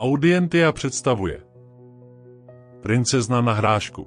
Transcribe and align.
Audientia 0.00 0.72
představuje 0.72 1.40
Princezna 2.82 3.40
na 3.40 3.52
hrášku 3.52 4.06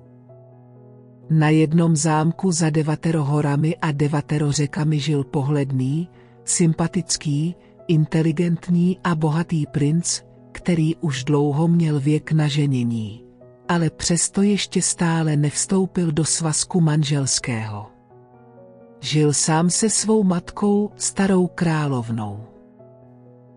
Na 1.29 1.49
jednom 1.49 1.95
zámku 1.95 2.51
za 2.51 2.69
devatero 2.69 3.23
horami 3.23 3.75
a 3.81 3.91
devatero 3.91 4.51
řekami 4.51 4.99
žil 4.99 5.23
pohledný, 5.23 6.09
sympatický, 6.45 7.55
inteligentní 7.87 8.99
a 9.03 9.15
bohatý 9.15 9.65
princ, 9.67 10.21
který 10.51 10.95
už 10.95 11.23
dlouho 11.23 11.67
měl 11.67 11.99
věk 11.99 12.31
na 12.31 12.47
ženění, 12.47 13.23
ale 13.67 13.89
přesto 13.89 14.41
ještě 14.41 14.81
stále 14.81 15.35
nevstoupil 15.35 16.11
do 16.11 16.25
svazku 16.25 16.81
manželského. 16.81 17.87
Žil 18.99 19.33
sám 19.33 19.69
se 19.69 19.89
svou 19.89 20.23
matkou, 20.23 20.91
starou 20.95 21.47
královnou. 21.47 22.50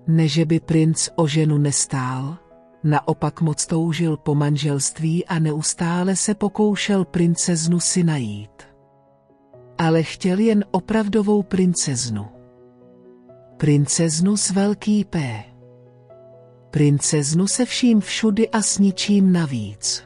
Neže 0.06 0.44
by 0.44 0.60
princ 0.60 1.08
o 1.16 1.26
ženu 1.26 1.58
nestál, 1.58 2.38
naopak 2.84 3.40
moc 3.40 3.66
toužil 3.66 4.16
po 4.16 4.34
manželství 4.34 5.26
a 5.26 5.38
neustále 5.38 6.16
se 6.16 6.34
pokoušel 6.34 7.04
princeznu 7.04 7.80
si 7.80 8.04
najít. 8.04 8.62
Ale 9.78 10.02
chtěl 10.02 10.38
jen 10.38 10.64
opravdovou 10.70 11.42
princeznu. 11.42 12.26
Princeznu 13.56 14.36
s 14.36 14.50
velký 14.50 15.04
P. 15.04 15.44
Princeznu 16.70 17.46
se 17.46 17.64
vším 17.64 18.00
všudy 18.00 18.48
a 18.48 18.62
s 18.62 18.78
ničím 18.78 19.32
navíc. 19.32 20.04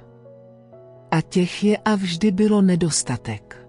A 1.10 1.20
těch 1.20 1.64
je 1.64 1.76
a 1.76 1.94
vždy 1.94 2.30
bylo 2.30 2.62
nedostatek. 2.62 3.68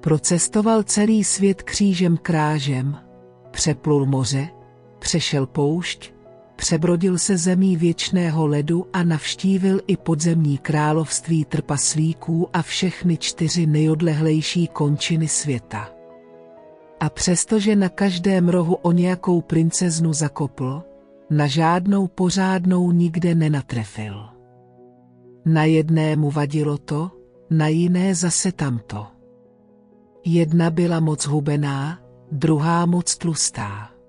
Procestoval 0.00 0.82
celý 0.82 1.24
svět 1.24 1.62
křížem 1.62 2.16
krážem, 2.16 2.96
přeplul 3.50 4.06
moře, 4.06 4.48
přešel 5.10 5.46
poušť, 5.46 6.12
přebrodil 6.56 7.18
se 7.18 7.36
zemí 7.36 7.76
věčného 7.76 8.46
ledu 8.46 8.86
a 8.92 9.02
navštívil 9.02 9.80
i 9.86 9.96
podzemní 9.96 10.58
království 10.58 11.44
trpaslíků 11.44 12.48
a 12.52 12.62
všechny 12.62 13.16
čtyři 13.16 13.66
nejodlehlejší 13.66 14.68
končiny 14.68 15.28
světa. 15.28 15.88
A 17.00 17.10
přestože 17.10 17.76
na 17.76 17.88
každém 17.88 18.48
rohu 18.48 18.74
o 18.74 18.92
nějakou 18.92 19.40
princeznu 19.40 20.12
zakopl, 20.12 20.82
na 21.30 21.46
žádnou 21.46 22.08
pořádnou 22.08 22.92
nikde 22.92 23.34
nenatrefil. 23.34 24.28
Na 25.44 25.64
jedné 25.64 26.16
mu 26.16 26.30
vadilo 26.30 26.78
to, 26.78 27.10
na 27.50 27.68
jiné 27.68 28.14
zase 28.14 28.52
tamto. 28.52 29.06
Jedna 30.24 30.70
byla 30.70 31.00
moc 31.00 31.26
hubená, 31.26 31.98
druhá 32.32 32.86
moc 32.86 33.16
tlustá. 33.16 33.99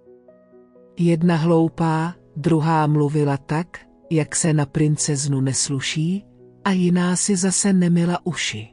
Jedna 0.97 1.35
hloupá, 1.35 2.15
druhá 2.35 2.87
mluvila 2.87 3.37
tak, 3.37 3.79
jak 4.09 4.35
se 4.35 4.53
na 4.53 4.65
princeznu 4.65 5.41
nesluší, 5.41 6.25
a 6.65 6.71
jiná 6.71 7.15
si 7.15 7.35
zase 7.35 7.73
nemila 7.73 8.19
uši. 8.23 8.67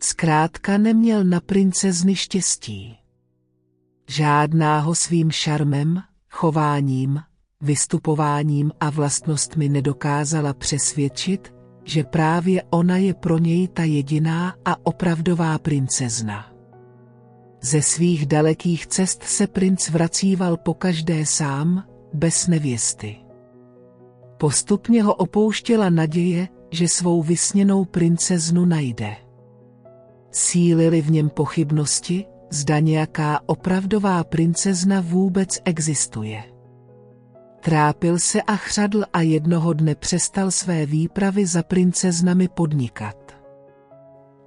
Zkrátka 0.00 0.78
neměl 0.78 1.24
na 1.24 1.40
princezny 1.40 2.16
štěstí. 2.16 2.96
Žádná 4.08 4.80
ho 4.80 4.94
svým 4.94 5.30
šarmem, 5.30 6.02
chováním, 6.30 7.20
vystupováním 7.60 8.72
a 8.80 8.90
vlastnostmi 8.90 9.68
nedokázala 9.68 10.54
přesvědčit, 10.54 11.54
že 11.84 12.04
právě 12.04 12.62
ona 12.70 12.96
je 12.96 13.14
pro 13.14 13.38
něj 13.38 13.68
ta 13.68 13.82
jediná 13.82 14.54
a 14.64 14.86
opravdová 14.86 15.58
princezna. 15.58 16.51
Ze 17.64 17.82
svých 17.82 18.26
dalekých 18.26 18.86
cest 18.86 19.22
se 19.22 19.46
princ 19.46 19.88
vracíval 19.88 20.56
po 20.56 20.74
každé 20.74 21.26
sám, 21.26 21.84
bez 22.12 22.46
nevěsty. 22.46 23.16
Postupně 24.38 25.02
ho 25.02 25.14
opouštěla 25.14 25.90
naděje, 25.90 26.48
že 26.70 26.88
svou 26.88 27.22
vysněnou 27.22 27.84
princeznu 27.84 28.64
najde. 28.64 29.16
Sílily 30.30 31.00
v 31.02 31.10
něm 31.10 31.30
pochybnosti, 31.30 32.24
zda 32.50 32.78
nějaká 32.78 33.40
opravdová 33.46 34.24
princezna 34.24 35.00
vůbec 35.00 35.58
existuje. 35.64 36.44
Trápil 37.60 38.18
se 38.18 38.42
a 38.42 38.56
chřadl 38.56 39.04
a 39.12 39.20
jednoho 39.20 39.72
dne 39.72 39.94
přestal 39.94 40.50
své 40.50 40.86
výpravy 40.86 41.46
za 41.46 41.62
princeznami 41.62 42.48
podnikat. 42.48 43.16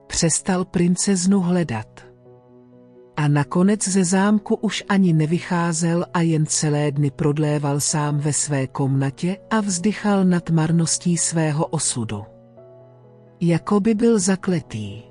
Přestal 0.08 0.66
princeznu 0.66 1.40
hledat. 1.40 2.15
A 3.18 3.28
nakonec 3.28 3.88
ze 3.88 4.04
zámku 4.04 4.56
už 4.56 4.84
ani 4.90 5.14
nevycházel 5.14 6.06
a 6.14 6.22
jen 6.22 6.46
celé 6.46 6.92
dny 6.92 7.12
prodléval 7.12 7.80
sám 7.80 8.18
ve 8.18 8.34
své 8.34 8.68
komnatě 8.68 9.38
a 9.50 9.60
vzdychal 9.60 10.26
nad 10.26 10.50
marností 10.50 11.18
svého 11.18 11.66
osudu. 11.66 12.24
Jako 13.42 13.80
by 13.80 13.94
byl 13.96 14.20
zakletý. 14.20 15.02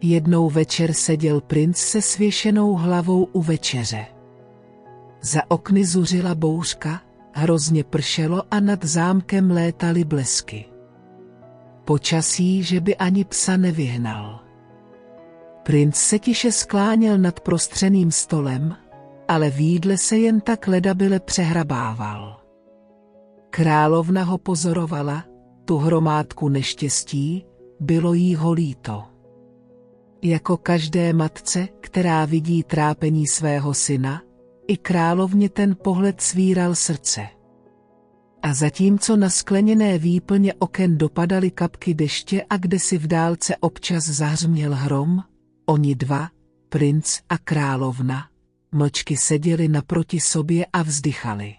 Jednou 0.00 0.50
večer 0.50 0.92
seděl 0.92 1.40
princ 1.40 1.76
se 1.76 2.02
svěšenou 2.02 2.74
hlavou 2.74 3.24
u 3.24 3.42
večeře. 3.42 4.06
Za 5.22 5.40
okny 5.48 5.84
zuřila 5.84 6.34
bouřka, 6.34 7.00
hrozně 7.32 7.84
pršelo 7.84 8.42
a 8.50 8.60
nad 8.60 8.84
zámkem 8.84 9.50
létaly 9.50 10.04
blesky. 10.04 10.64
Počasí, 11.84 12.62
že 12.62 12.80
by 12.80 12.96
ani 12.96 13.24
psa 13.24 13.56
nevyhnal. 13.56 14.49
Princ 15.70 15.96
se 15.96 16.18
tiše 16.18 16.52
skláněl 16.52 17.18
nad 17.18 17.40
prostřeným 17.40 18.10
stolem, 18.10 18.76
ale 19.28 19.50
výdle 19.50 19.98
se 19.98 20.18
jen 20.18 20.40
tak 20.40 20.66
ledabile 20.66 21.20
přehrabával. 21.20 22.40
Královna 23.50 24.22
ho 24.24 24.38
pozorovala, 24.38 25.24
tu 25.64 25.76
hromádku 25.76 26.48
neštěstí, 26.48 27.46
bylo 27.80 28.14
jí 28.14 28.34
ho 28.34 28.52
líto. 28.52 29.04
Jako 30.22 30.56
každé 30.56 31.12
matce, 31.12 31.68
která 31.80 32.24
vidí 32.24 32.62
trápení 32.62 33.26
svého 33.26 33.74
syna, 33.74 34.22
i 34.68 34.76
královně 34.76 35.48
ten 35.48 35.76
pohled 35.82 36.20
svíral 36.20 36.74
srdce. 36.74 37.26
A 38.42 38.54
zatímco 38.54 39.16
na 39.16 39.30
skleněné 39.30 39.98
výplně 39.98 40.54
oken 40.54 40.98
dopadaly 40.98 41.50
kapky 41.50 41.94
deště 41.94 42.44
a 42.50 42.56
kde 42.56 42.78
si 42.78 42.98
v 42.98 43.06
dálce 43.06 43.56
občas 43.56 44.04
zahřměl 44.04 44.74
hrom, 44.74 45.22
oni 45.70 45.94
dva, 45.94 46.28
princ 46.68 47.20
a 47.28 47.38
královna, 47.38 48.28
mlčky 48.72 49.16
seděli 49.16 49.68
naproti 49.68 50.20
sobě 50.20 50.66
a 50.72 50.82
vzdychali. 50.82 51.54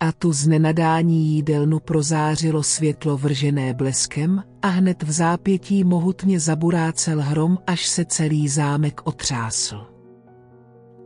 A 0.00 0.12
tu 0.12 0.32
z 0.32 0.46
nenadání 0.46 1.26
jídelnu 1.26 1.80
prozářilo 1.80 2.62
světlo 2.62 3.16
vržené 3.16 3.74
bleskem 3.74 4.44
a 4.62 4.68
hned 4.68 5.02
v 5.02 5.10
zápětí 5.10 5.84
mohutně 5.84 6.40
zaburácel 6.40 7.22
hrom, 7.22 7.58
až 7.66 7.86
se 7.86 8.04
celý 8.04 8.48
zámek 8.48 9.00
otřásl. 9.04 9.86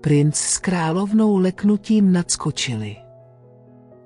Princ 0.00 0.36
s 0.36 0.58
královnou 0.58 1.36
leknutím 1.36 2.12
nadskočili. 2.12 2.96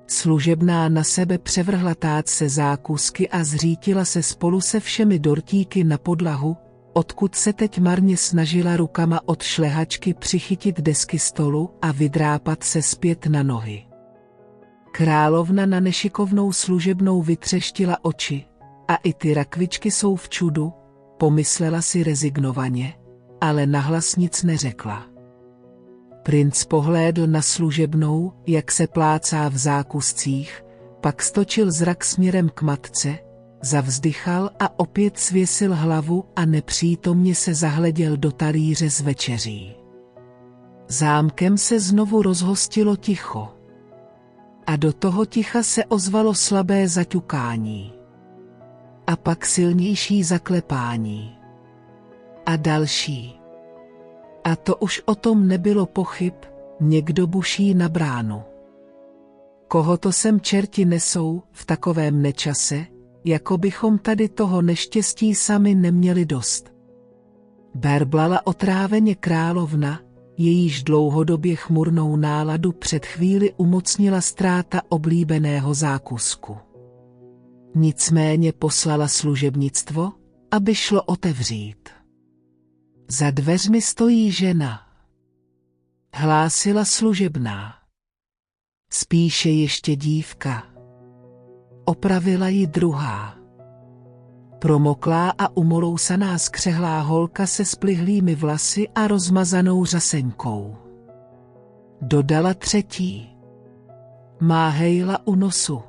Služebná 0.07 0.89
na 0.89 1.03
sebe 1.03 1.37
převrhla 1.37 1.95
se 2.25 2.49
zákusky 2.49 3.29
a 3.29 3.43
zřítila 3.43 4.05
se 4.05 4.23
spolu 4.23 4.61
se 4.61 4.79
všemi 4.79 5.19
dortíky 5.19 5.83
na 5.83 5.97
podlahu, 5.97 6.57
odkud 6.93 7.35
se 7.35 7.53
teď 7.53 7.79
marně 7.79 8.17
snažila 8.17 8.77
rukama 8.77 9.19
od 9.25 9.43
šlehačky 9.43 10.13
přichytit 10.13 10.81
desky 10.81 11.19
stolu 11.19 11.69
a 11.81 11.91
vydrápat 11.91 12.63
se 12.63 12.81
zpět 12.81 13.25
na 13.25 13.43
nohy. 13.43 13.85
Královna 14.91 15.65
na 15.65 15.79
nešikovnou 15.79 16.51
služebnou 16.53 17.21
vytřeštila 17.21 17.97
oči, 18.01 18.45
a 18.87 18.95
i 18.95 19.13
ty 19.13 19.33
rakvičky 19.33 19.91
jsou 19.91 20.15
v 20.15 20.29
čudu, 20.29 20.73
pomyslela 21.17 21.81
si 21.81 22.03
rezignovaně, 22.03 22.93
ale 23.41 23.65
nahlas 23.65 24.15
nic 24.15 24.43
neřekla. 24.43 25.05
Princ 26.23 26.63
pohlédl 26.63 27.27
na 27.27 27.41
služebnou, 27.41 28.33
jak 28.47 28.71
se 28.71 28.87
plácá 28.87 29.49
v 29.49 29.57
zákuscích, 29.57 30.63
pak 31.01 31.21
stočil 31.21 31.71
zrak 31.71 32.05
směrem 32.05 32.49
k 32.49 32.61
matce, 32.61 33.17
zavzdychal 33.61 34.49
a 34.59 34.79
opět 34.79 35.19
svěsil 35.19 35.75
hlavu 35.75 36.25
a 36.35 36.45
nepřítomně 36.45 37.35
se 37.35 37.53
zahleděl 37.53 38.17
do 38.17 38.31
talíře 38.31 38.89
z 38.89 39.01
večeří. 39.01 39.75
Zámkem 40.87 41.57
se 41.57 41.79
znovu 41.79 42.21
rozhostilo 42.21 42.95
ticho. 42.95 43.49
A 44.67 44.75
do 44.75 44.93
toho 44.93 45.25
ticha 45.25 45.63
se 45.63 45.85
ozvalo 45.85 46.33
slabé 46.33 46.87
zaťukání. 46.87 47.93
A 49.07 49.15
pak 49.15 49.45
silnější 49.45 50.23
zaklepání. 50.23 51.35
A 52.45 52.55
další. 52.55 53.39
A 54.43 54.55
to 54.55 54.75
už 54.75 55.01
o 55.05 55.15
tom 55.15 55.47
nebylo 55.47 55.85
pochyb, 55.85 56.33
někdo 56.79 57.27
buší 57.27 57.73
na 57.73 57.89
bránu. 57.89 58.43
Koho 59.67 59.97
to 59.97 60.11
sem 60.11 60.41
čerti 60.41 60.85
nesou 60.85 61.43
v 61.51 61.65
takovém 61.65 62.21
nečase, 62.21 62.85
jako 63.25 63.57
bychom 63.57 63.97
tady 63.97 64.29
toho 64.29 64.61
neštěstí 64.61 65.35
sami 65.35 65.75
neměli 65.75 66.25
dost. 66.25 66.71
Berblala 67.75 68.47
otráveně 68.47 69.15
královna, 69.15 69.99
jejíž 70.37 70.83
dlouhodobě 70.83 71.55
chmurnou 71.55 72.15
náladu 72.15 72.71
před 72.71 73.05
chvíli 73.05 73.53
umocnila 73.57 74.21
ztráta 74.21 74.81
oblíbeného 74.89 75.73
zákusku. 75.73 76.57
Nicméně 77.75 78.53
poslala 78.53 79.07
služebnictvo, 79.07 80.11
aby 80.51 80.75
šlo 80.75 81.03
otevřít. 81.03 81.89
Za 83.07 83.31
dveřmi 83.31 83.81
stojí 83.81 84.31
žena. 84.31 84.81
Hlásila 86.13 86.85
služebná. 86.85 87.73
Spíše 88.91 89.49
ještě 89.49 89.95
dívka. 89.95 90.70
Opravila 92.01 92.47
ji 92.47 92.67
druhá. 92.67 93.35
Promoklá 94.59 95.29
a 95.37 95.57
umolousaná 95.57 96.37
skřehlá 96.37 97.01
holka 97.01 97.47
se 97.47 97.65
splihlými 97.65 98.35
vlasy 98.35 98.89
a 98.95 99.07
rozmazanou 99.07 99.85
řasenkou. 99.85 100.75
Dodala 102.01 102.53
třetí. 102.53 103.37
Má 104.39 104.69
hejla 104.69 105.19
u 105.25 105.35
nosu. 105.35 105.81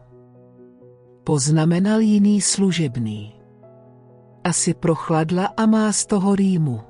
Poznamenal 1.25 2.01
jiný 2.01 2.41
služebný. 2.41 3.35
Asi 4.45 4.75
prochladla 4.75 5.47
a 5.57 5.67
má 5.67 5.93
z 5.93 6.07
toho 6.07 6.35
rýmu. 6.35 6.81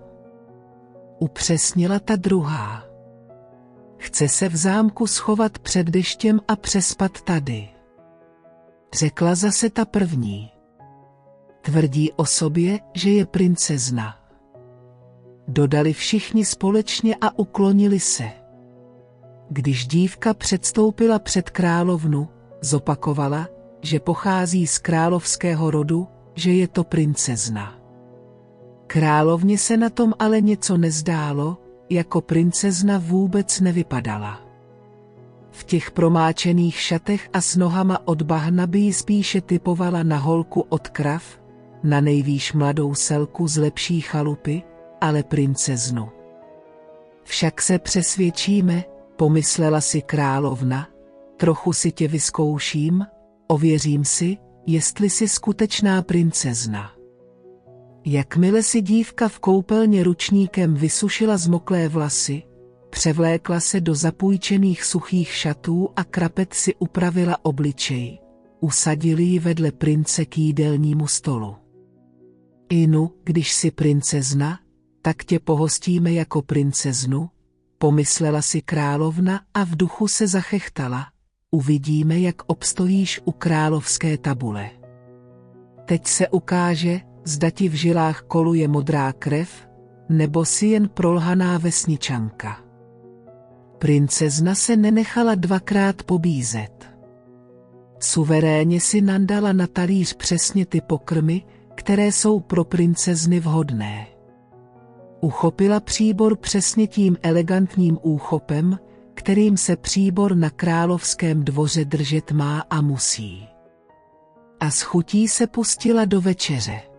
Upřesnila 1.19 1.99
ta 1.99 2.17
druhá. 2.17 2.83
Chce 3.99 4.29
se 4.29 4.49
v 4.49 4.57
zámku 4.57 5.07
schovat 5.07 5.59
před 5.59 5.87
deštěm 5.87 6.41
a 6.49 6.57
přespat 6.57 7.21
tady. 7.21 7.72
Řekla 8.95 9.35
zase 9.35 9.71
ta 9.71 9.85
první. 9.85 10.51
Tvrdí 11.63 12.13
o 12.13 12.27
sobě, 12.27 12.81
že 12.95 13.11
je 13.11 13.27
princezna. 13.27 14.17
Dodali 15.49 15.93
všichni 15.93 16.45
společně 16.45 17.17
a 17.21 17.39
uklonili 17.39 18.01
se. 18.01 18.25
Když 19.51 19.87
dívka 19.87 20.35
předstoupila 20.35 21.19
před 21.19 21.51
královnu, 21.51 22.29
zopakovala, 22.61 23.49
že 23.83 24.01
pochází 24.01 24.67
z 24.67 24.79
královského 24.79 25.71
rodu, 25.71 26.09
že 26.35 26.53
je 26.53 26.69
to 26.69 26.85
princezna. 26.85 27.79
Královně 28.87 29.59
se 29.59 29.77
na 29.77 29.91
tom 29.91 30.13
ale 30.19 30.41
něco 30.41 30.77
nezdálo, 30.77 31.59
jako 31.91 32.21
princezna 32.21 32.99
vůbec 32.99 33.61
nevypadala. 33.61 34.52
V 35.53 35.65
těch 35.65 35.91
promáčených 35.91 36.81
šatech 36.81 37.29
a 37.33 37.41
s 37.41 37.57
nohama 37.57 37.99
od 38.05 38.23
bahna 38.23 38.67
by 38.67 38.79
ji 38.79 38.93
spíše 38.93 39.41
typovala 39.41 40.03
na 40.03 40.17
holku 40.17 40.61
od 40.69 40.89
krav, 40.89 41.25
na 41.83 42.01
nejvýš 42.01 42.53
mladou 42.53 42.95
selku 42.95 43.49
z 43.49 43.57
lepší 43.57 44.01
chalupy, 44.01 44.63
ale 45.01 45.23
princeznu. 45.23 46.09
Však 47.23 47.63
se 47.63 47.79
přesvědčíme, 47.79 48.85
pomyslela 49.17 49.81
si 49.81 50.03
královna, 50.03 50.89
trochu 51.37 51.73
si 51.73 51.93
tě 51.93 52.09
vyzkouším, 52.09 53.07
ověřím 53.47 54.05
si, 54.05 54.37
jestli 54.67 55.11
jsi 55.11 55.29
skutečná 55.29 56.03
princezna. 56.03 56.93
Jakmile 58.05 58.63
si 58.63 58.83
dívka 58.83 59.29
v 59.29 59.39
koupelně 59.39 60.05
ručníkem 60.05 60.75
vysušila 60.75 61.37
zmoklé 61.37 61.89
vlasy, 61.89 62.43
převlékla 62.93 63.61
se 63.61 63.81
do 63.81 63.95
zapůjčených 63.95 64.85
suchých 64.85 65.29
šatů 65.29 65.89
a 65.97 66.05
krapet 66.05 66.55
si 66.55 66.75
upravila 66.75 67.37
obličej. 67.43 68.19
Usadili 68.61 69.23
ji 69.23 69.39
vedle 69.39 69.73
prince 69.73 70.25
k 70.25 70.39
jídelnímu 70.39 71.07
stolu. 71.07 71.57
Inu, 72.69 73.11
když 73.25 73.53
si 73.53 73.71
princezna, 73.71 74.59
tak 75.03 75.25
tě 75.25 75.39
pohostíme 75.39 76.13
jako 76.13 76.43
princeznu, 76.43 77.31
pomyslela 77.79 78.43
si 78.43 78.63
královna 78.63 79.41
a 79.55 79.65
v 79.65 79.77
duchu 79.77 80.09
se 80.09 80.27
zachechtala. 80.27 81.07
Uvidíme, 81.51 82.21
jak 82.21 82.43
obstojíš 82.47 83.21
u 83.25 83.33
královské 83.33 84.19
tabule. 84.19 84.71
Teď 85.85 86.07
se 86.07 86.29
ukáže, 86.29 87.01
zda 87.25 87.51
ti 87.51 87.69
v 87.69 87.75
žilách 87.75 88.23
koluje 88.23 88.69
modrá 88.69 89.13
krev, 89.13 89.69
nebo 90.09 90.45
si 90.45 90.67
jen 90.67 90.89
prolhaná 90.89 91.59
vesničanka. 91.59 92.72
Princezna 93.83 94.55
se 94.55 94.77
nenechala 94.77 95.35
dvakrát 95.35 96.03
pobízet. 96.03 96.89
Suverénně 98.01 98.81
si 98.81 99.01
nandala 99.01 99.53
na 99.53 99.67
talíř 99.67 100.15
přesně 100.15 100.67
ty 100.67 100.81
pokrmy, 100.81 101.43
které 101.75 102.07
jsou 102.07 102.41
pro 102.41 102.65
princezny 102.65 103.41
vhodné. 103.41 104.07
Uchopila 105.21 105.81
příbor 105.81 106.37
přesně 106.37 106.87
tím 106.87 107.17
elegantním 107.23 107.99
úchopem, 108.03 108.79
kterým 109.15 109.57
se 109.57 109.77
příbor 109.77 110.37
na 110.37 110.51
královském 110.51 111.45
dvoře 111.45 111.85
držet 111.85 112.33
má 112.33 112.65
a 112.71 112.81
musí. 112.81 113.49
A 114.61 114.71
s 114.71 114.83
chutí 114.83 115.29
se 115.29 115.47
pustila 115.47 116.05
do 116.05 116.21
večeře. 116.21 116.92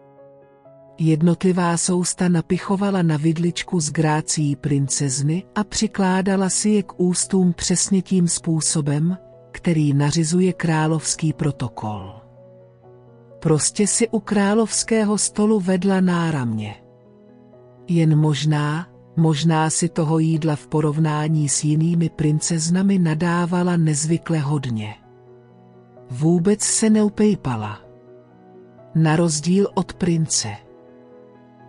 Jednotlivá 0.98 1.78
sousta 1.78 2.30
napichovala 2.30 3.02
na 3.02 3.18
vidličku 3.18 3.80
z 3.80 3.90
grácí 3.92 4.56
princezny 4.56 5.44
a 5.56 5.64
přikládala 5.64 6.50
si 6.50 6.70
je 6.70 6.84
k 6.84 7.00
ústům 7.00 7.54
přesně 7.54 8.02
tím 8.02 8.28
způsobem, 8.28 9.18
který 9.52 9.94
nařizuje 9.94 10.54
královský 10.54 11.34
protokol. 11.34 12.14
Prostě 13.40 13.88
si 13.88 14.10
u 14.10 14.20
královského 14.20 15.18
stolu 15.18 15.60
vedla 15.60 16.02
náramně. 16.02 16.76
Jen 17.88 18.20
možná, 18.20 18.88
možná 19.16 19.70
si 19.70 19.90
toho 19.90 20.20
jídla 20.20 20.56
v 20.56 20.68
porovnání 20.68 21.50
s 21.50 21.64
jinými 21.64 22.10
princeznami 22.10 23.00
nadávala 23.00 23.78
nezvykle 23.78 24.40
hodně. 24.40 24.96
Vůbec 26.10 26.62
se 26.62 26.90
neupejpala. 26.90 27.80
Na 28.96 29.16
rozdíl 29.16 29.68
od 29.74 29.94
prince. 29.94 30.63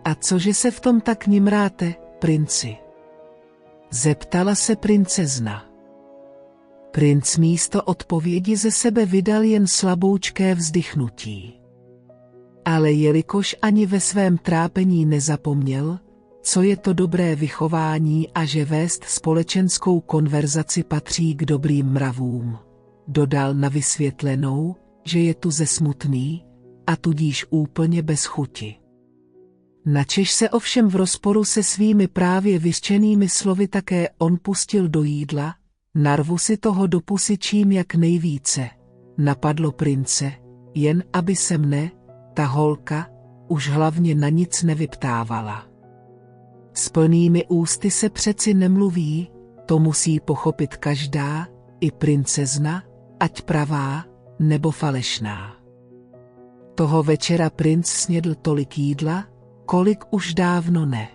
A 0.05 0.15
cože 0.15 0.53
se 0.53 0.71
v 0.71 0.79
tom 0.79 1.01
tak 1.01 1.27
nimráte, 1.27 1.95
princi? 2.19 2.77
Zeptala 3.91 4.55
se 4.55 4.75
princezna. 4.75 5.65
Princ 6.91 7.37
místo 7.37 7.83
odpovědi 7.83 8.57
ze 8.57 8.71
sebe 8.71 9.05
vydal 9.05 9.43
jen 9.43 9.67
slaboučké 9.67 10.55
vzdychnutí. 10.55 11.59
Ale 12.65 12.91
jelikož 12.91 13.55
ani 13.61 13.85
ve 13.85 13.99
svém 13.99 14.37
trápení 14.37 15.05
nezapomněl, 15.05 15.99
co 16.41 16.61
je 16.61 16.77
to 16.77 16.93
dobré 16.93 17.35
vychování 17.35 18.29
a 18.35 18.45
že 18.45 18.65
vést 18.65 19.03
společenskou 19.03 19.99
konverzaci 19.99 20.83
patří 20.83 21.35
k 21.35 21.45
dobrým 21.45 21.85
mravům, 21.85 22.57
dodal 23.07 23.53
na 23.53 23.69
vysvětlenou, 23.69 24.75
že 25.03 25.19
je 25.19 25.33
tu 25.33 25.51
ze 25.51 25.65
smutný 25.65 26.45
a 26.87 26.95
tudíž 26.95 27.45
úplně 27.49 28.01
bez 28.01 28.25
chuti. 28.25 28.84
Načež 29.85 30.31
se 30.31 30.49
ovšem 30.49 30.87
v 30.87 30.95
rozporu 30.95 31.43
se 31.43 31.63
svými 31.63 32.07
právě 32.07 32.59
vyřčenými 32.59 33.29
slovy 33.29 33.67
také 33.67 34.09
on 34.17 34.37
pustil 34.41 34.87
do 34.87 35.03
jídla, 35.03 35.55
narvu 35.95 36.37
si 36.37 36.57
toho 36.57 36.87
do 36.87 37.01
čím 37.39 37.71
jak 37.71 37.95
nejvíce. 37.95 38.69
Napadlo 39.17 39.71
prince, 39.71 40.31
jen 40.73 41.03
aby 41.13 41.35
se 41.35 41.57
mne, 41.57 41.91
ta 42.33 42.45
holka, 42.45 43.07
už 43.47 43.69
hlavně 43.69 44.15
na 44.15 44.29
nic 44.29 44.63
nevyptávala. 44.63 45.67
S 46.73 46.89
plnými 46.89 47.45
ústy 47.47 47.91
se 47.91 48.09
přeci 48.09 48.53
nemluví, 48.53 49.31
to 49.65 49.79
musí 49.79 50.19
pochopit 50.19 50.77
každá, 50.77 51.47
i 51.79 51.91
princezna, 51.91 52.83
ať 53.19 53.41
pravá, 53.41 54.03
nebo 54.39 54.71
falešná. 54.71 55.55
Toho 56.75 57.03
večera 57.03 57.49
princ 57.49 57.87
snědl 57.87 58.35
tolik 58.35 58.77
jídla, 58.77 59.25
kolik 59.65 60.03
už 60.11 60.33
dávno 60.33 60.85
ne. 60.85 61.07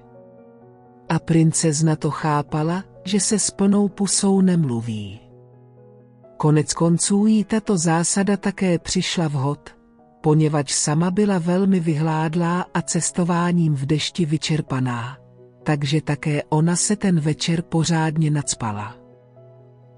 A 1.08 1.18
princezna 1.18 1.96
to 1.96 2.10
chápala, 2.10 2.84
že 3.04 3.20
se 3.20 3.38
s 3.38 3.50
plnou 3.50 3.88
pusou 3.88 4.40
nemluví. 4.40 5.20
Konec 6.36 6.74
konců 6.74 7.26
jí 7.26 7.44
tato 7.44 7.78
zásada 7.78 8.36
také 8.36 8.78
přišla 8.78 9.28
vhod, 9.28 9.70
poněvadž 10.20 10.72
sama 10.72 11.10
byla 11.10 11.38
velmi 11.38 11.80
vyhládlá 11.80 12.66
a 12.74 12.82
cestováním 12.82 13.74
v 13.74 13.86
dešti 13.86 14.26
vyčerpaná, 14.26 15.18
takže 15.62 16.00
také 16.00 16.42
ona 16.42 16.76
se 16.76 16.96
ten 16.96 17.20
večer 17.20 17.62
pořádně 17.62 18.30
nadspala. 18.30 18.96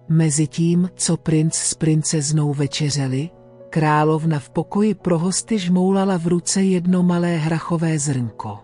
Mezitím, 0.09 0.91
co 0.97 1.17
princ 1.17 1.55
s 1.55 1.75
princeznou 1.75 2.55
večeřeli, 2.55 3.31
Královna 3.73 4.39
v 4.39 4.51
pokoji 4.51 4.95
pro 4.95 5.19
hosty 5.19 5.59
žmoulala 5.59 6.19
v 6.19 6.27
ruce 6.27 6.63
jedno 6.63 7.03
malé 7.03 7.37
hrachové 7.37 7.99
zrnko. 7.99 8.59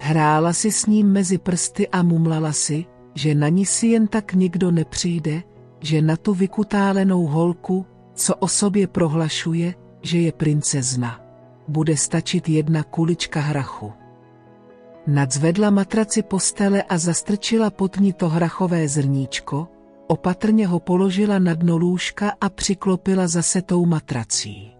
Hrála 0.00 0.52
si 0.52 0.72
s 0.72 0.86
ním 0.86 1.12
mezi 1.12 1.38
prsty 1.38 1.88
a 1.88 2.02
mumlala 2.02 2.52
si, 2.52 2.84
že 3.14 3.34
na 3.34 3.48
ní 3.48 3.66
si 3.66 3.86
jen 3.86 4.06
tak 4.06 4.34
nikdo 4.34 4.70
nepřijde, 4.70 5.42
že 5.80 6.02
na 6.02 6.16
tu 6.16 6.34
vykutálenou 6.34 7.26
holku, 7.26 7.86
co 8.14 8.34
o 8.36 8.48
sobě 8.48 8.86
prohlašuje, 8.86 9.74
že 10.02 10.18
je 10.18 10.32
princezna, 10.32 11.20
bude 11.68 11.96
stačit 11.96 12.48
jedna 12.48 12.82
kulička 12.82 13.40
hrachu. 13.40 13.92
Nadzvedla 15.06 15.70
matraci 15.70 16.22
postele 16.22 16.82
a 16.82 16.98
zastrčila 16.98 17.70
pod 17.70 17.96
ní 17.96 18.12
to 18.12 18.28
hrachové 18.28 18.88
zrníčko, 18.88 19.68
opatrně 20.06 20.66
ho 20.66 20.80
položila 20.80 21.38
na 21.38 21.54
dno 21.54 21.76
lůžka 21.76 22.32
a 22.40 22.48
přiklopila 22.48 23.28
zase 23.28 23.62
tou 23.62 23.86
matrací. 23.86 24.72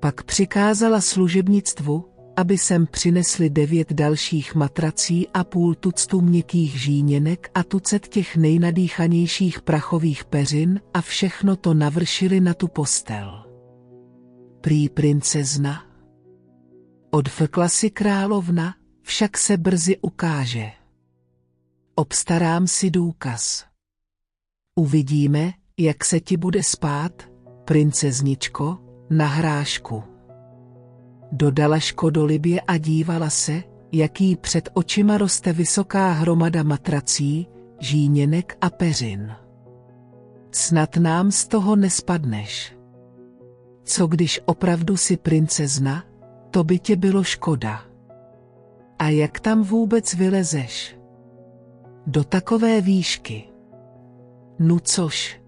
Pak 0.00 0.22
přikázala 0.22 1.00
služebnictvu, 1.00 2.04
aby 2.36 2.58
sem 2.58 2.86
přinesli 2.86 3.50
devět 3.50 3.92
dalších 3.92 4.54
matrací 4.54 5.28
a 5.34 5.44
půl 5.44 5.74
tuctu 5.74 6.20
měkkých 6.20 6.80
žíněnek 6.80 7.50
a 7.54 7.62
tucet 7.64 8.08
těch 8.08 8.36
nejnadýchanějších 8.36 9.62
prachových 9.62 10.24
peřin 10.24 10.80
a 10.94 11.00
všechno 11.00 11.56
to 11.56 11.74
navršili 11.74 12.40
na 12.40 12.54
tu 12.54 12.68
postel. 12.68 13.44
Prý 14.60 14.88
princezna. 14.88 15.84
Odfrkla 17.10 17.68
si 17.68 17.90
královna, 17.90 18.74
však 19.02 19.38
se 19.38 19.56
brzy 19.56 19.96
ukáže. 20.02 20.70
Obstarám 21.94 22.66
si 22.66 22.90
důkaz. 22.90 23.67
Uvidíme, 24.78 25.52
jak 25.78 26.04
se 26.04 26.20
ti 26.20 26.36
bude 26.36 26.62
spát, 26.62 27.12
princezničko, 27.64 28.78
na 29.10 29.26
hrášku. 29.26 30.02
Dodala 31.32 31.78
škodolibě 31.78 32.60
a 32.60 32.76
dívala 32.76 33.30
se, 33.30 33.62
jaký 33.92 34.36
před 34.36 34.68
očima 34.74 35.18
roste 35.18 35.52
vysoká 35.52 36.12
hromada 36.12 36.62
matrací, 36.62 37.48
žíněnek 37.80 38.56
a 38.60 38.70
peřin. 38.70 39.32
Snad 40.50 40.96
nám 40.96 41.30
z 41.30 41.46
toho 41.46 41.76
nespadneš. 41.76 42.76
Co 43.84 44.06
když 44.06 44.40
opravdu 44.44 44.96
si 44.96 45.16
princezna, 45.16 46.04
to 46.50 46.64
by 46.64 46.78
tě 46.78 46.96
bylo 46.96 47.24
škoda. 47.24 47.82
A 48.98 49.08
jak 49.08 49.40
tam 49.40 49.62
vůbec 49.62 50.14
vylezeš? 50.14 50.98
Do 52.06 52.24
takové 52.24 52.80
výšky. 52.80 53.57
Nu 54.58 54.78
což? 54.78 55.40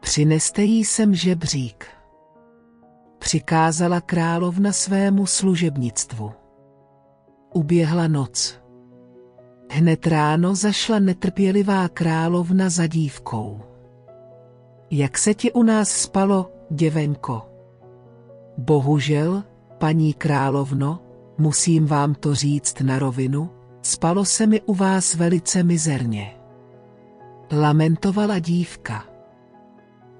Přineste 0.00 0.62
jí 0.62 0.84
sem 0.84 1.14
žebřík. 1.14 1.86
Přikázala 3.18 4.00
královna 4.00 4.72
svému 4.72 5.26
služebnictvu. 5.26 6.32
Uběhla 7.54 8.08
noc. 8.08 8.60
Hned 9.70 10.06
ráno 10.06 10.54
zašla 10.54 10.98
netrpělivá 10.98 11.88
královna 11.88 12.70
za 12.70 12.86
dívkou. 12.86 13.60
Jak 14.90 15.18
se 15.18 15.34
ti 15.34 15.52
u 15.52 15.62
nás 15.62 15.88
spalo, 15.90 16.50
děvenko? 16.70 17.42
Bohužel, 18.58 19.44
paní 19.78 20.14
královno, 20.14 21.02
musím 21.38 21.86
vám 21.86 22.14
to 22.14 22.34
říct 22.34 22.80
na 22.80 22.98
rovinu, 22.98 23.50
spalo 23.82 24.24
se 24.24 24.46
mi 24.46 24.60
u 24.60 24.74
vás 24.74 25.14
velice 25.14 25.62
mizerně. 25.62 26.35
Lamentovala 27.52 28.38
dívka. 28.38 29.04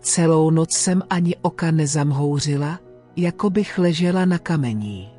Celou 0.00 0.50
noc 0.50 0.72
jsem 0.72 1.02
ani 1.10 1.36
oka 1.42 1.70
nezamhouřila, 1.70 2.80
jako 3.16 3.50
bych 3.50 3.78
ležela 3.78 4.24
na 4.24 4.38
kamení. 4.38 5.10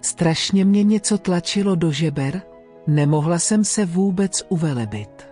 Strašně 0.00 0.64
mě 0.64 0.82
něco 0.82 1.18
tlačilo 1.18 1.74
do 1.74 1.92
žeber, 1.92 2.42
nemohla 2.86 3.38
jsem 3.38 3.64
se 3.64 3.86
vůbec 3.86 4.42
uvelebit. 4.48 5.28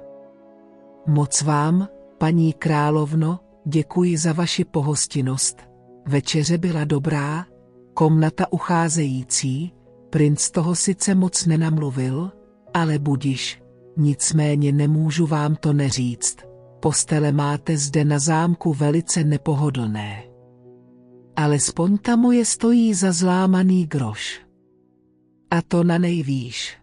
Moc 1.07 1.43
vám, 1.43 1.89
paní 2.19 2.53
královno, 2.53 3.41
děkuji 3.65 4.19
za 4.19 4.33
vaši 4.33 4.65
pohostinnost. 4.65 5.59
Večeře 6.07 6.59
byla 6.59 6.85
dobrá, 6.85 7.47
komnata 7.95 8.53
ucházející, 8.53 9.73
princ 10.11 10.51
toho 10.51 10.75
sice 10.75 11.15
moc 11.15 11.47
nenamluvil, 11.47 12.33
ale 12.75 12.99
budiš, 12.99 13.63
nicméně 13.97 14.73
nemůžu 14.73 15.27
vám 15.27 15.57
to 15.57 15.73
neříct. 15.73 16.39
Postele 16.81 17.33
máte 17.33 17.77
zde 17.77 18.05
na 18.05 18.19
zámku 18.19 18.75
velice 18.75 19.25
nepohodlné. 19.25 20.23
Alespoň 21.37 21.99
ta 21.99 22.17
moje 22.17 22.45
stojí 22.45 22.95
za 22.95 23.13
zlámaný 23.13 23.87
groš. 23.87 24.41
A 25.51 25.63
to 25.63 25.85
na 25.85 25.99
nejvýš. 25.99 26.77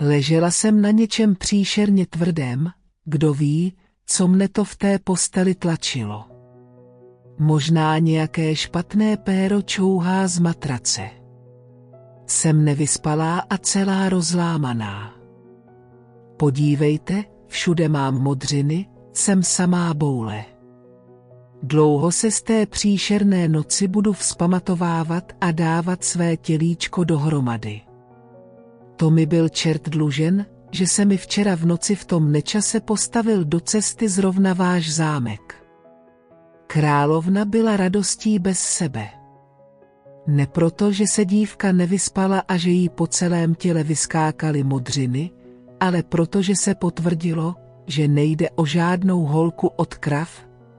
Ležela 0.00 0.50
jsem 0.50 0.80
na 0.80 0.90
něčem 0.90 1.34
příšerně 1.34 2.06
tvrdém, 2.06 2.70
kdo 3.04 3.34
ví, 3.34 3.72
co 4.06 4.28
mne 4.28 4.48
to 4.48 4.64
v 4.64 4.76
té 4.76 4.98
posteli 4.98 5.54
tlačilo. 5.54 6.24
Možná 7.38 7.98
nějaké 7.98 8.56
špatné 8.56 9.16
péro 9.16 9.62
čouhá 9.62 10.28
z 10.28 10.38
matrace. 10.38 11.10
Jsem 12.26 12.64
nevyspalá 12.64 13.38
a 13.38 13.58
celá 13.58 14.08
rozlámaná. 14.08 15.13
Podívejte, 16.36 17.24
všude 17.46 17.88
mám 17.88 18.22
modřiny, 18.22 18.86
jsem 19.12 19.42
samá 19.42 19.94
boule. 19.94 20.44
Dlouho 21.62 22.12
se 22.12 22.30
z 22.30 22.42
té 22.42 22.66
příšerné 22.66 23.48
noci 23.48 23.88
budu 23.88 24.12
vzpamatovávat 24.12 25.32
a 25.40 25.50
dávat 25.50 26.04
své 26.04 26.36
tělíčko 26.36 27.04
dohromady. 27.04 27.80
To 28.96 29.10
mi 29.10 29.26
byl 29.26 29.48
čert 29.48 29.88
dlužen, 29.88 30.46
že 30.70 30.86
se 30.86 31.04
mi 31.04 31.16
včera 31.16 31.56
v 31.56 31.64
noci 31.64 31.94
v 31.94 32.04
tom 32.04 32.32
nečase 32.32 32.80
postavil 32.80 33.44
do 33.44 33.60
cesty 33.60 34.08
zrovna 34.08 34.52
váš 34.52 34.94
zámek. 34.94 35.64
Královna 36.66 37.44
byla 37.44 37.76
radostí 37.76 38.38
bez 38.38 38.58
sebe. 38.58 39.08
Ne 40.26 40.46
proto, 40.46 40.92
že 40.92 41.06
se 41.06 41.24
dívka 41.24 41.72
nevyspala 41.72 42.42
a 42.48 42.56
že 42.56 42.70
jí 42.70 42.88
po 42.88 43.06
celém 43.06 43.54
těle 43.54 43.84
vyskákaly 43.84 44.64
modřiny, 44.64 45.30
ale 45.84 46.02
proto, 46.02 46.42
že 46.42 46.56
se 46.56 46.74
potvrdilo, 46.74 47.54
že 47.86 48.08
nejde 48.08 48.50
o 48.50 48.66
žádnou 48.66 49.24
holku 49.24 49.66
od 49.76 49.94
krav, 49.94 50.30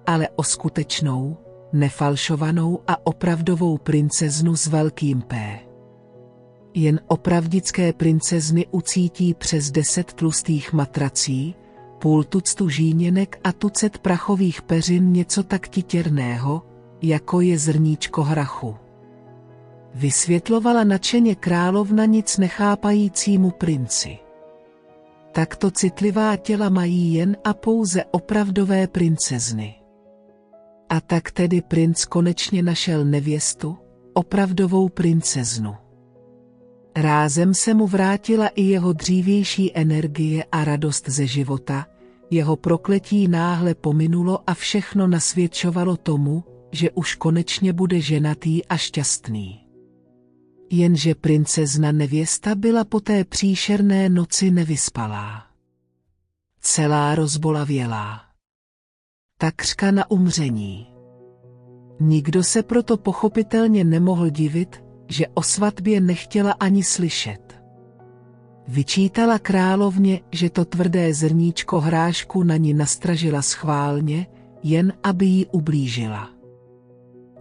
ale 0.05 0.29
o 0.35 0.43
skutečnou, 0.43 1.37
nefalšovanou 1.73 2.79
a 2.87 3.07
opravdovou 3.07 3.77
princeznu 3.77 4.55
s 4.55 4.67
velkým 4.67 5.21
P. 5.21 5.59
Jen 6.73 6.99
opravdické 7.07 7.93
princezny 7.93 8.65
ucítí 8.71 9.33
přes 9.33 9.71
deset 9.71 10.13
tlustých 10.13 10.73
matrací, 10.73 11.55
půl 11.99 12.23
tuctu 12.23 12.69
žíněnek 12.69 13.39
a 13.43 13.51
tucet 13.51 13.97
prachových 13.97 14.61
peřin 14.61 15.11
něco 15.11 15.43
tak 15.43 15.67
titěrného, 15.67 16.61
jako 17.01 17.41
je 17.41 17.59
zrníčko 17.59 18.23
hrachu. 18.23 18.75
Vysvětlovala 19.95 20.83
nadšeně 20.83 21.35
královna 21.35 22.05
nic 22.05 22.37
nechápajícímu 22.37 23.51
princi. 23.51 24.24
Takto 25.35 25.71
citlivá 25.71 26.35
těla 26.35 26.69
mají 26.69 27.13
jen 27.13 27.37
a 27.43 27.53
pouze 27.53 28.03
opravdové 28.05 28.87
princezny. 28.87 29.75
A 30.89 31.01
tak 31.01 31.31
tedy 31.31 31.61
princ 31.61 32.05
konečně 32.05 32.63
našel 32.63 33.05
nevěstu, 33.05 33.77
opravdovou 34.13 34.89
princeznu. 34.89 35.75
Rázem 36.95 37.53
se 37.53 37.73
mu 37.73 37.87
vrátila 37.87 38.47
i 38.47 38.61
jeho 38.61 38.93
dřívější 38.93 39.77
energie 39.77 40.43
a 40.51 40.63
radost 40.63 41.09
ze 41.09 41.27
života, 41.27 41.85
jeho 42.31 42.55
prokletí 42.55 43.27
náhle 43.27 43.75
pominulo 43.75 44.49
a 44.49 44.53
všechno 44.53 45.07
nasvědčovalo 45.07 45.97
tomu, 45.97 46.43
že 46.71 46.91
už 46.91 47.15
konečně 47.15 47.73
bude 47.73 48.01
ženatý 48.01 48.65
a 48.65 48.77
šťastný. 48.77 49.64
Jenže 50.69 51.15
princezna 51.15 51.91
nevěsta 51.91 52.55
byla 52.55 52.83
po 52.83 52.99
té 52.99 53.23
příšerné 53.23 54.09
noci 54.09 54.51
nevyspalá. 54.51 55.47
Celá 56.61 57.15
rozbolavělá 57.15 58.25
takřka 59.37 59.91
na 59.91 60.11
umření. 60.11 60.87
Nikdo 61.99 62.43
se 62.43 62.63
proto 62.63 62.97
pochopitelně 62.97 63.83
nemohl 63.83 64.29
divit, 64.29 64.83
že 65.09 65.27
o 65.27 65.43
svatbě 65.43 66.01
nechtěla 66.01 66.51
ani 66.51 66.83
slyšet. 66.83 67.61
Vyčítala 68.67 69.39
královně, 69.39 70.21
že 70.31 70.49
to 70.49 70.65
tvrdé 70.65 71.13
zrníčko 71.13 71.79
hrášku 71.79 72.43
na 72.43 72.57
ní 72.57 72.73
nastražila 72.73 73.41
schválně, 73.41 74.27
jen 74.63 74.93
aby 75.03 75.25
jí 75.25 75.45
ublížila. 75.45 76.29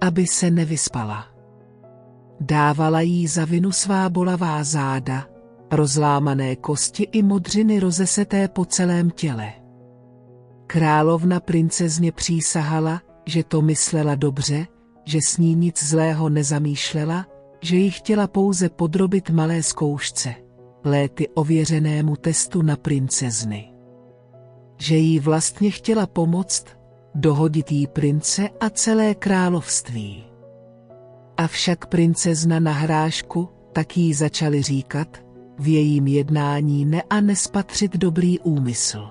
Aby 0.00 0.26
se 0.26 0.50
nevyspala. 0.50 1.33
Dávala 2.40 3.00
jí 3.00 3.26
za 3.26 3.44
vinu 3.44 3.72
svá 3.72 4.08
bolavá 4.08 4.64
záda, 4.64 5.26
rozlámané 5.72 6.56
kosti 6.56 7.02
i 7.12 7.22
modřiny 7.22 7.80
rozeseté 7.80 8.48
po 8.48 8.64
celém 8.64 9.10
těle. 9.10 9.52
Královna 10.66 11.40
princezně 11.40 12.12
přísahala, 12.12 13.02
že 13.26 13.44
to 13.44 13.62
myslela 13.62 14.14
dobře, 14.14 14.66
že 15.04 15.18
s 15.22 15.38
ní 15.38 15.54
nic 15.54 15.84
zlého 15.84 16.28
nezamýšlela, 16.28 17.26
že 17.60 17.76
ji 17.76 17.90
chtěla 17.90 18.26
pouze 18.26 18.68
podrobit 18.68 19.30
malé 19.30 19.62
zkoušce, 19.62 20.34
léty 20.84 21.28
ověřenému 21.28 22.16
testu 22.16 22.62
na 22.62 22.76
princezny. 22.76 23.72
Že 24.78 24.96
jí 24.96 25.20
vlastně 25.20 25.70
chtěla 25.70 26.06
pomoct, 26.06 26.66
dohodit 27.14 27.72
jí 27.72 27.86
prince 27.86 28.48
a 28.60 28.70
celé 28.70 29.14
království. 29.14 30.33
Avšak 31.36 31.86
princezna 31.86 32.60
na 32.60 32.72
hrášku, 32.72 33.48
tak 33.72 33.96
jí 33.96 34.14
začali 34.14 34.62
říkat, 34.62 35.24
v 35.58 35.68
jejím 35.68 36.06
jednání 36.06 36.84
ne 36.84 37.02
a 37.10 37.20
nespatřit 37.20 37.96
dobrý 37.96 38.38
úmysl. 38.38 39.10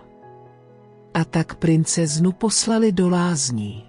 A 1.13 1.25
tak 1.25 1.56
princeznu 1.56 2.32
poslali 2.32 2.92
do 2.92 3.10
lázní. 3.10 3.84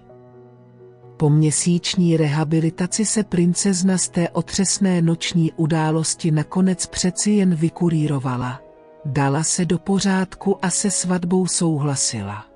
Po 1.17 1.29
měsíční 1.29 2.17
rehabilitaci 2.17 3.05
se 3.05 3.23
princezna 3.23 3.97
z 3.97 4.09
té 4.09 4.29
otřesné 4.29 5.01
noční 5.01 5.51
události 5.51 6.31
nakonec 6.31 6.85
přeci 6.85 7.31
jen 7.31 7.55
vykurírovala. 7.55 8.61
Dala 9.05 9.43
se 9.43 9.65
do 9.65 9.79
pořádku 9.79 10.65
a 10.65 10.69
se 10.69 10.91
svatbou 10.91 11.47
souhlasila. 11.47 12.54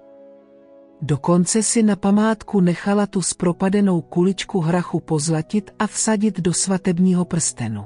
Dokonce 1.01 1.63
si 1.63 1.83
na 1.83 1.95
památku 1.95 2.59
nechala 2.61 3.07
tu 3.07 3.21
spropadenou 3.21 4.01
kuličku 4.01 4.59
hrachu 4.59 4.99
pozlatit 4.99 5.71
a 5.79 5.87
vsadit 5.87 6.39
do 6.39 6.53
svatebního 6.53 7.25
prstenu. 7.25 7.85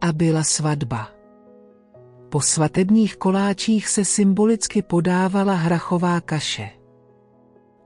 A 0.00 0.12
byla 0.12 0.42
svatba. 0.44 1.08
Po 2.28 2.40
svatebních 2.40 3.16
koláčích 3.16 3.88
se 3.88 4.04
symbolicky 4.04 4.82
podávala 4.82 5.54
hrachová 5.54 6.20
kaše. 6.20 6.70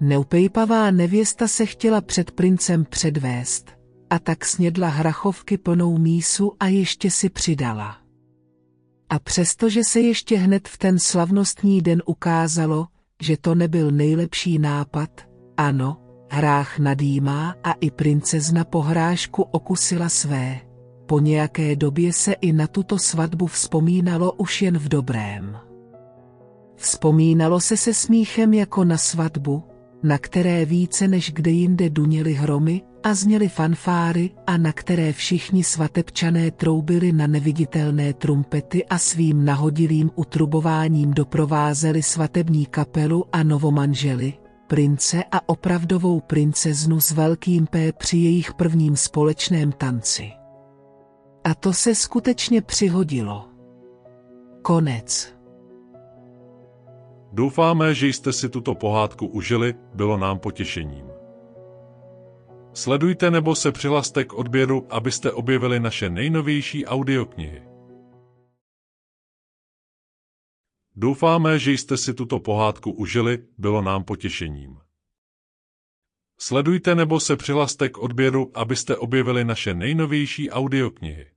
Neupejpavá 0.01 0.91
nevěsta 0.91 1.49
se 1.49 1.67
chtěla 1.67 2.01
před 2.01 2.31
princem 2.31 2.85
předvést, 2.85 3.71
a 4.11 4.19
tak 4.19 4.45
snědla 4.45 4.89
hrachovky 4.89 5.59
plnou 5.59 5.99
mísu 5.99 6.53
a 6.61 6.67
ještě 6.67 7.11
si 7.11 7.29
přidala. 7.29 7.97
A 9.09 9.19
přestože 9.19 9.85
se 9.85 10.01
ještě 10.01 10.37
hned 10.37 10.69
v 10.69 10.79
ten 10.79 10.99
slavnostní 10.99 11.81
den 11.81 12.03
ukázalo, 12.07 12.87
že 13.21 13.37
to 13.37 13.55
nebyl 13.55 13.91
nejlepší 13.91 14.59
nápad, 14.59 15.11
ano, 15.57 15.97
hrách 16.31 16.79
nadýmá 16.79 17.55
a 17.65 17.73
i 17.73 17.91
princezna 17.91 18.65
po 18.65 18.81
hrášku 18.81 19.43
okusila 19.43 20.09
své. 20.09 20.61
Po 21.07 21.19
nějaké 21.19 21.77
době 21.77 22.13
se 22.13 22.33
i 22.33 22.53
na 22.53 22.67
tuto 22.67 22.99
svatbu 22.99 23.47
vzpomínalo 23.47 24.33
už 24.33 24.63
jen 24.63 24.79
v 24.79 24.89
dobrém. 24.89 25.57
Vzpomínalo 26.77 27.61
se 27.61 27.77
se 27.77 27.95
smíchem 27.95 28.55
jako 28.55 28.85
na 28.85 28.97
svatbu, 28.97 29.63
na 30.03 30.19
které 30.19 30.65
více 30.65 31.09
než 31.09 31.33
kde 31.33 31.51
jinde 31.51 31.91
duněly 31.91 32.33
hromy 32.33 32.83
a 33.03 33.15
zněly 33.15 33.49
fanfáry 33.49 34.31
a 34.47 34.57
na 34.57 34.73
které 34.73 35.13
všichni 35.13 35.65
svatebčané 35.65 36.51
troubili 36.51 37.13
na 37.13 37.27
neviditelné 37.27 38.13
trumpety 38.13 38.85
a 38.85 38.99
svým 38.99 39.45
nahodilým 39.45 40.11
utrubováním 40.15 41.15
doprovázeli 41.15 42.03
svatební 42.03 42.67
kapelu 42.67 43.25
a 43.33 43.43
novomanželi, 43.43 44.33
prince 44.67 45.25
a 45.33 45.49
opravdovou 45.49 46.21
princeznu 46.21 47.01
s 47.01 47.11
velkým 47.11 47.67
P 47.67 47.93
při 47.93 48.17
jejich 48.17 48.55
prvním 48.55 48.97
společném 48.97 49.73
tanci. 49.73 50.31
A 51.45 51.55
to 51.55 51.73
se 51.73 51.95
skutečně 51.95 52.63
přihodilo. 52.63 53.49
Konec. 54.63 55.40
Doufáme, 57.33 57.95
že 57.95 58.07
jste 58.07 58.33
si 58.33 58.49
tuto 58.49 58.75
pohádku 58.75 59.27
užili, 59.27 59.75
bylo 59.95 60.17
nám 60.17 60.39
potěšením. 60.39 61.07
Sledujte 62.73 63.31
nebo 63.31 63.55
se 63.55 63.73
přihlaste 63.73 64.25
k 64.25 64.33
odběru, 64.33 64.87
abyste 64.91 65.33
objevili 65.33 65.81
naše 65.81 66.11
nejnovější 66.11 66.87
audioknihy. 66.87 67.63
Doufáme, 70.97 71.59
že 71.59 71.73
jste 71.73 71.97
si 71.97 72.15
tuto 72.15 72.39
pohádku 72.39 72.93
užili, 72.93 73.39
bylo 73.59 73.83
nám 73.83 74.05
potěšením. 74.05 74.79
Sledujte 76.39 76.95
nebo 76.95 77.21
se 77.21 77.37
přihlaste 77.37 77.89
k 77.89 77.99
odběru, 77.99 78.51
abyste 78.55 78.97
objevili 78.97 79.45
naše 79.45 79.75
nejnovější 79.75 80.51
audioknihy. 80.51 81.31